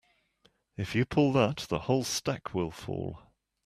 If 0.77 0.95
you 0.95 1.05
pull 1.05 1.31
that 1.33 1.57
the 1.69 1.77
whole 1.81 2.03
stack 2.03 2.55
will 2.55 2.71
fall. 2.71 3.19